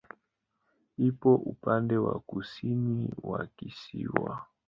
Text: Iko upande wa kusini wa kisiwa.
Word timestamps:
Iko 1.07 1.31
upande 1.51 1.95
wa 2.05 2.15
kusini 2.29 3.05
wa 3.29 3.41
kisiwa. 3.55 4.33